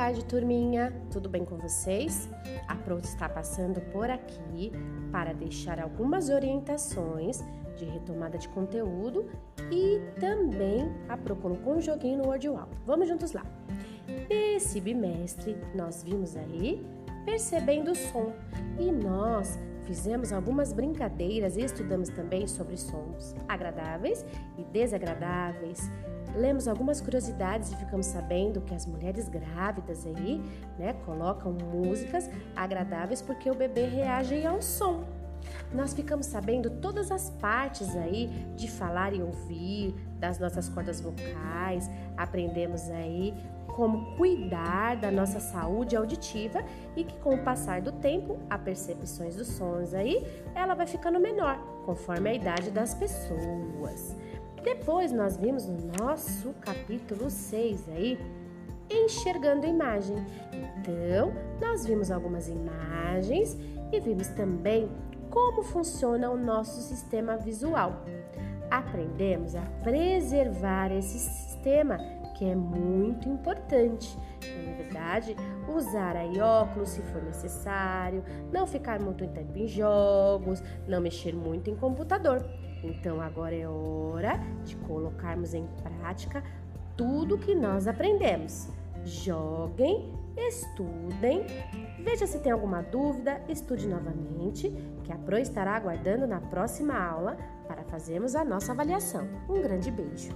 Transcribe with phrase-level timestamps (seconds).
[0.00, 0.94] tarde, turminha.
[1.12, 2.26] Tudo bem com vocês?
[2.66, 4.72] A Pro está passando por aqui
[5.12, 7.44] para deixar algumas orientações
[7.76, 9.30] de retomada de conteúdo
[9.70, 12.70] e também a Pro colocou um joguinho no WordWall.
[12.86, 13.44] Vamos juntos lá.
[14.30, 16.82] Esse bimestre nós vimos aí
[17.26, 18.32] percebendo o som
[18.78, 24.24] e nós fizemos algumas brincadeiras e estudamos também sobre sons agradáveis
[24.58, 25.90] e desagradáveis
[26.34, 30.40] lemos algumas curiosidades e ficamos sabendo que as mulheres grávidas aí,
[30.78, 35.04] né, colocam músicas agradáveis porque o bebê reage ao som.
[35.72, 41.90] Nós ficamos sabendo todas as partes aí de falar e ouvir, das nossas cordas vocais,
[42.16, 43.34] aprendemos aí
[43.74, 46.62] como cuidar da nossa saúde auditiva
[46.96, 51.18] e que com o passar do tempo, a percepções dos sons aí, ela vai ficando
[51.18, 54.14] menor, conforme a idade das pessoas.
[54.62, 58.18] Depois nós vimos no nosso capítulo 6 aí,
[58.90, 60.16] enxergando imagem.
[60.52, 63.56] Então, nós vimos algumas imagens
[63.90, 64.90] e vimos também
[65.30, 68.04] como funciona o nosso sistema visual.
[68.70, 71.98] Aprendemos a preservar esse sistema
[72.36, 74.16] que é muito importante.
[74.66, 75.36] Na verdade,
[75.68, 81.70] usar aí óculos se for necessário, não ficar muito tempo em jogos, não mexer muito
[81.70, 82.44] em computador.
[82.82, 86.42] Então agora é hora de colocarmos em prática
[86.96, 88.68] tudo que nós aprendemos.
[89.04, 91.46] Joguem, estudem,
[91.98, 94.70] veja se tem alguma dúvida, estude novamente,
[95.04, 97.36] que a Pro estará aguardando na próxima aula
[97.66, 99.28] para fazermos a nossa avaliação.
[99.48, 100.30] Um grande beijo!